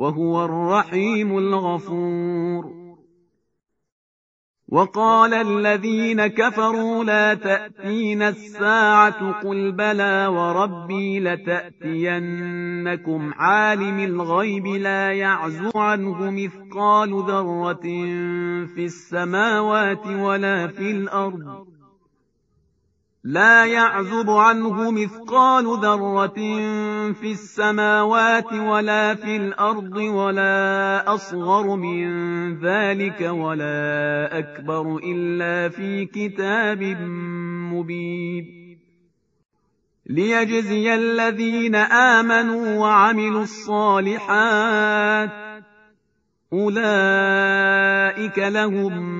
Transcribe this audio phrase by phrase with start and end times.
[0.00, 2.80] وهو الرحيم الغفور.
[4.68, 12.50] وقال الذين كفروا لا تأتين الساعة قل بلى وربي لتأتينكم
[13.34, 17.82] عالم الغيب لا يعزو عنه مثقال ذرة
[18.74, 21.69] في السماوات ولا في الأرض.
[23.24, 26.34] لا يعزب عنه مثقال ذرة
[27.12, 32.08] في السماوات ولا في الأرض ولا أصغر من
[32.60, 36.82] ذلك ولا أكبر إلا في كتاب
[37.72, 38.60] مبين.
[40.06, 45.30] ليجزي الذين آمنوا وعملوا الصالحات
[46.52, 49.19] أولئك لهم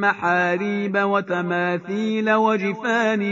[0.00, 3.22] محاريب وتماثيل وجفان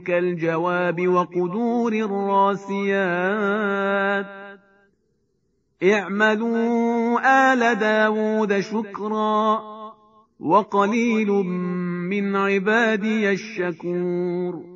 [0.00, 3.46] كالجواب وقدور الراسيات.
[5.82, 9.60] اعملوا آل داود شكرا
[10.40, 11.28] وقليل
[12.10, 14.75] من عبادي الشكور.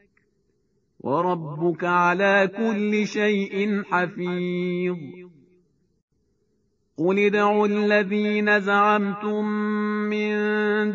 [1.03, 4.97] وربك على كل شيء حفيظ.
[6.97, 9.45] قل ادعوا الذين زعمتم
[10.09, 10.31] من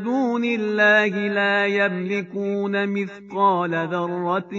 [0.03, 4.55] دون الله لا يملكون مثقال ذرة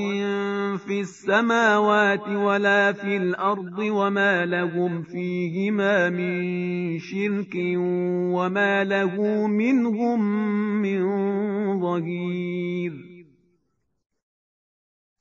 [0.78, 7.56] في السماوات ولا في الأرض وما لهم فيهما من شرك
[8.36, 10.20] وما له منهم
[10.82, 11.02] من
[11.82, 13.17] ظهير.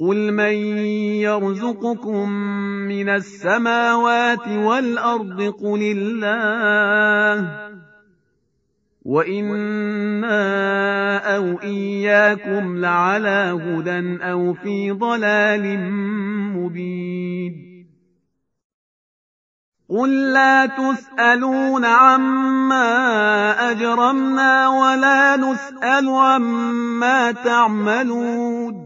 [0.00, 0.54] قل من
[1.24, 2.28] يرزقكم
[2.88, 7.70] من السماوات والأرض قل الله
[9.04, 10.36] وإنا
[11.36, 15.80] أو إياكم لعلى هدى أو في ضلال
[16.56, 17.86] مبين
[19.88, 22.90] قل لا تسألون عما
[23.70, 28.85] أجرمنا ولا نسأل عما تعملون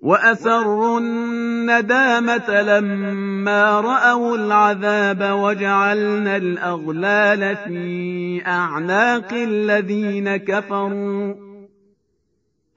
[0.00, 11.34] وأسروا الندامة لما رأوا العذاب وجعلنا الأغلال في أعناق الذين كفروا.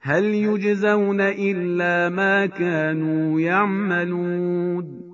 [0.00, 5.13] هل يجزون إلا ما كانوا يعملون؟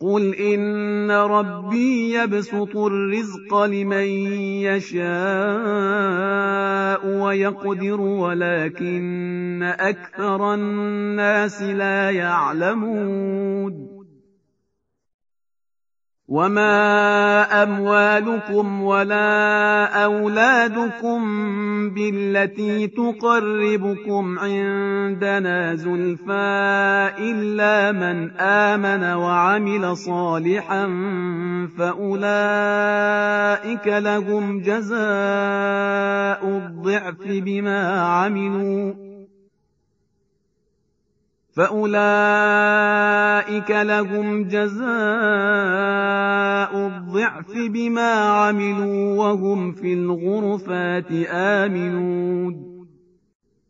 [0.00, 4.06] قل إن ربي يبسط الرزق لمن
[4.68, 5.06] يشاء
[7.06, 13.95] ويقدر ولكن أكثر الناس لا يعلمون
[16.28, 21.20] وما أموالكم ولا أولادكم
[21.90, 30.86] بالتي تقربكم عندنا زلفى إلا من آمن وعمل صالحا
[31.78, 33.06] فأولئك
[33.86, 34.96] لهم جزاء
[36.48, 39.05] الضعف بما عملوا
[41.56, 42.50] فأولئك
[43.70, 44.86] لهم جزاء
[46.86, 52.76] الضعف بما عملوا وهم في الغرفات آمنون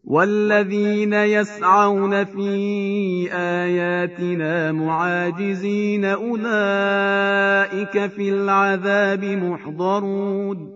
[0.05, 6.47] والذين يسعون في آياتنا معاجزين أولئك
[8.07, 10.76] في العذاب محضرون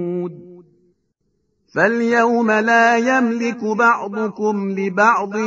[1.73, 5.37] فاليوم لا يملك بعضكم لبعض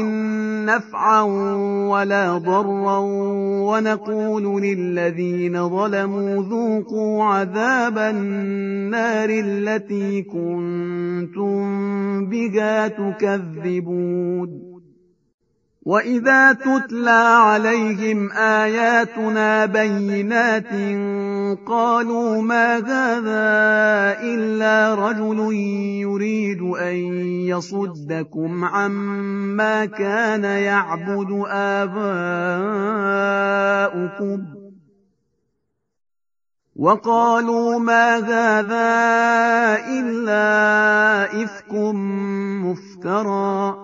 [0.64, 1.23] نفعا
[1.90, 2.99] ولا ضرا
[3.69, 11.66] ونقول للذين ظلموا ذوقوا عذاب النار التي كنتم
[12.26, 14.75] بها تكذبون.
[15.83, 20.73] وإذا تتلى عليهم آياتنا بينات
[21.67, 25.53] قالوا ما هذا إلا رجل
[26.01, 26.97] يريد أن
[27.47, 32.05] يصدكم عما كان يعبد آباؤكم.
[36.77, 38.89] وقالوا ما هذا
[39.89, 41.73] إلا إفك
[42.65, 43.84] مفترى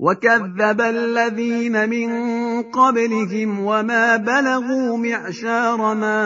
[0.00, 2.10] وكذب الذين من
[2.62, 6.18] قبلهم وما بلغوا معشار ما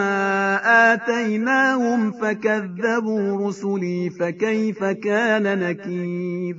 [0.93, 6.57] آتيناهم فكذبوا رسلي فكيف كان نكير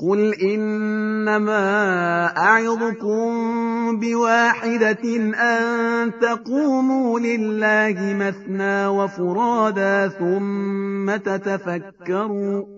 [0.00, 1.66] قل إنما
[2.36, 3.30] أعظكم
[4.00, 12.77] بواحدة أن تقوموا لله مثنى وفرادا ثم تتفكروا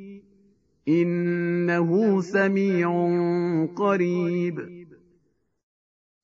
[0.87, 3.09] إنه سميع
[3.75, 4.81] قريب.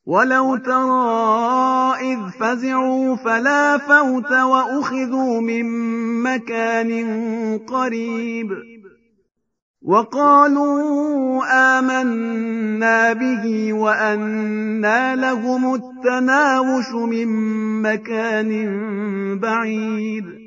[0.06, 5.66] ولو ترى إذ فزعوا فلا فوت وأخذوا من
[6.24, 6.92] مكان
[7.58, 8.52] قريب.
[9.82, 11.44] وقالوا
[11.80, 17.28] آمنا به وأنا لهم التناوش من
[17.82, 18.50] مكان
[19.40, 20.47] بعيد.